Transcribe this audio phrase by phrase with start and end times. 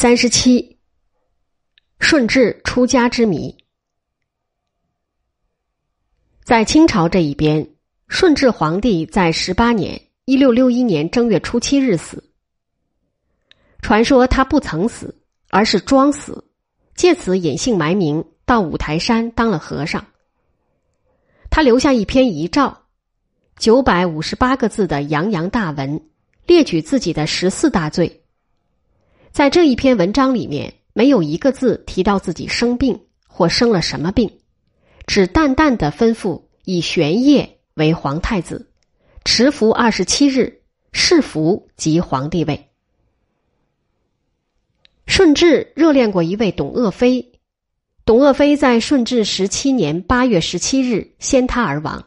[0.00, 0.78] 三十七，
[1.98, 3.52] 顺治出家之谜。
[6.44, 7.68] 在清朝这一边，
[8.06, 12.30] 顺治皇帝在十八年（一六六一年）正月初七日死。
[13.82, 16.44] 传说他不曾死，而是装死，
[16.94, 20.06] 借此隐姓埋名到五台山当了和尚。
[21.50, 22.84] 他留下一篇遗诏，
[23.56, 26.00] 九百五十八个字的洋洋大文，
[26.46, 28.22] 列举自己的十四大罪。
[29.30, 34.30] 在这一篇文章里面，没有一个字提到自己生病或生了什么病，
[35.06, 38.70] 只淡淡的吩咐以玄烨为皇太子，
[39.24, 42.68] 持服二十七日，是服即皇帝位。
[45.06, 47.32] 顺治热恋过一位董鄂妃，
[48.04, 52.06] 董鄂妃在顺治十七年八月十七日先他而亡。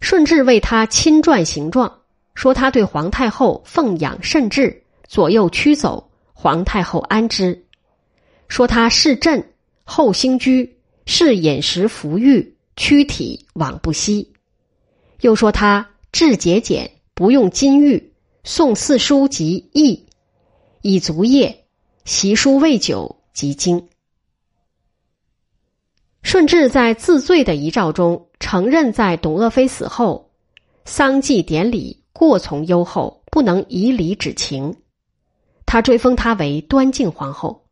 [0.00, 2.00] 顺治为他亲撰形状，
[2.34, 4.83] 说他对皇太后奉养甚至。
[5.08, 7.64] 左右驱走，皇太后安之。
[8.48, 9.52] 说他是朕
[9.84, 14.32] 后兴居，是饮食服御，躯体往不息。
[15.20, 18.12] 又说他治节俭，不用金玉，
[18.44, 20.06] 诵四书及义，
[20.82, 21.64] 以足业，
[22.04, 23.88] 习书未久即经。
[26.22, 30.30] 顺治在自罪的遗诏中承认，在董鄂妃死后，
[30.84, 34.76] 丧祭典礼过从优厚，不能以礼止情。
[35.74, 37.66] 他追封她为端敬皇后。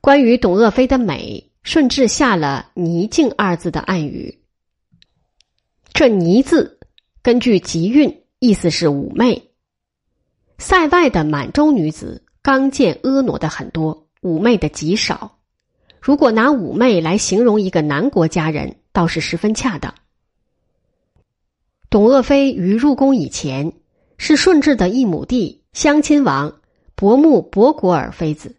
[0.00, 4.38] 关于董鄂妃的美，顺治下了“倪静”二字的暗语。
[5.92, 6.78] 这“倪”字
[7.20, 9.50] 根据集韵，意思是妩媚。
[10.58, 15.40] 塞外的满洲女子刚健婀娜的很多，妩媚的极少。
[16.00, 19.92] 如果拿妩媚来形容一个南国佳人，倒是十分恰当。
[21.90, 23.72] 董鄂妃于入宫以前，
[24.16, 25.63] 是顺治的一亩地。
[25.74, 26.60] 相亲王
[26.94, 28.54] 伯木博果尔妃子，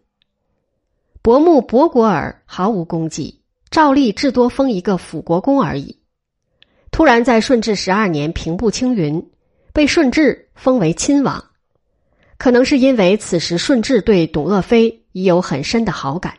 [1.22, 5.98] 伯木博果尔毫无功绩，照例至多封一个辅国公而已。
[6.90, 9.30] 突然在顺治十二年平步青云，
[9.72, 11.42] 被顺治封为亲王，
[12.36, 16.34] 可能是因为此时顺治对董鄂妃已有很深的好感。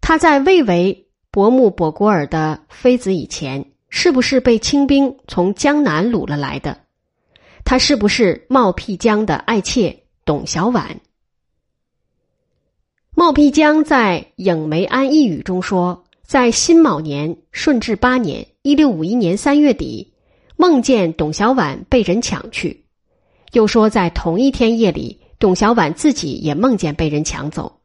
[0.00, 6.78] 他在未为伯木博果尔的妃子以前，是不是被清兵从江南掳了来的？
[7.64, 10.96] 他是不是冒辟疆的爱妾董小宛？
[13.14, 20.12] 冒辟疆在《影梅庵一语》中说，在辛卯年顺治八年（一六五一年）三月底，
[20.56, 22.84] 梦见董小宛被人抢去。
[23.52, 27.80] 又说，在同一天夜里，董小宛自己也梦见被人抢走。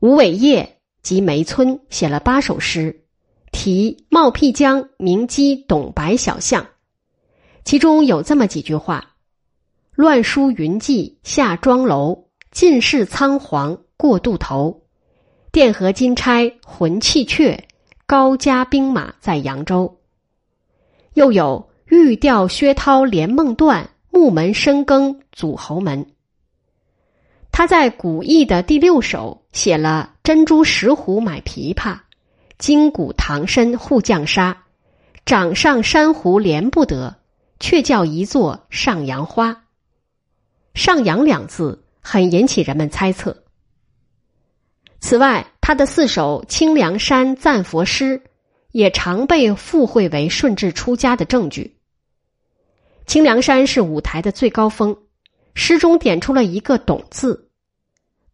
[0.00, 3.04] 吴伟业及梅村写了八首诗，
[3.52, 6.66] 题冒辟疆名击董白小巷。
[7.64, 9.12] 其中有这么几句话
[9.94, 14.82] ：“乱书云际下庄楼，尽是仓皇过渡头。
[15.52, 17.68] 电河金钗魂气却，
[18.06, 20.00] 高家兵马在扬州。”
[21.14, 26.06] 又有“玉吊薛涛连梦断，木门深更阻侯门。”
[27.52, 31.98] 他在古意的第六首写了“珍珠石斛买琵琶，
[32.58, 34.64] 金谷唐参护将杀，
[35.24, 37.16] 掌上珊瑚连不得。”
[37.62, 39.64] 却叫一座上阳花。
[40.74, 43.44] 上阳两字很引起人们猜测。
[44.98, 48.20] 此外，他的四首清凉山赞佛诗
[48.72, 51.78] 也常被附会为顺治出家的证据。
[53.06, 54.96] 清凉山是五台的最高峰，
[55.54, 57.48] 诗中点出了一个“董”字，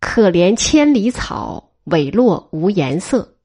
[0.00, 3.37] 可怜千里草，萎落无颜色。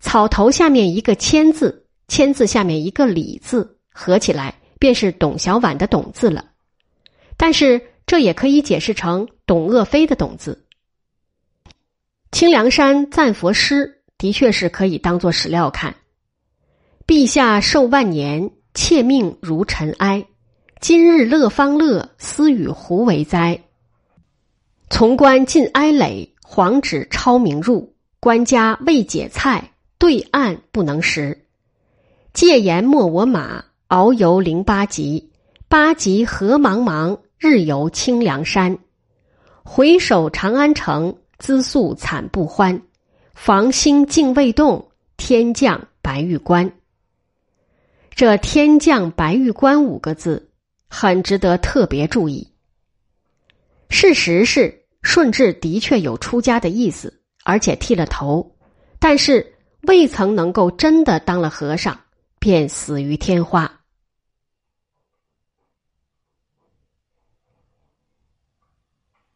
[0.00, 4.54] 草头下面一个“千”字，“千”字下面一个“李”字，合起来。
[4.78, 6.44] 便是董小宛的“董”字了，
[7.36, 10.64] 但是这也可以解释成董鄂妃的“董”字。
[12.32, 15.96] 清凉山赞佛诗的确是可以当做史料看。
[17.06, 20.26] 陛下寿万年，妾命如尘埃。
[20.80, 23.62] 今日乐方乐，思与胡为哉？
[24.90, 27.94] 从官尽哀累，皇旨超明入。
[28.20, 31.46] 官家未解菜，对岸不能食。
[32.34, 33.64] 戒言莫我马。
[33.88, 35.30] 遨游零八级，
[35.68, 38.76] 八级何茫茫，日游清凉山。
[39.62, 42.82] 回首长安城，姿肃惨不欢。
[43.32, 46.72] 房心竟未动，天降白玉关。
[48.10, 50.50] 这“天降白玉关”五个字，
[50.88, 52.50] 很值得特别注意。
[53.88, 58.56] 事实是，顺治的确有出家的意思，而且剃了头，
[58.98, 61.96] 但是未曾能够真的当了和尚，
[62.40, 63.75] 便死于天花。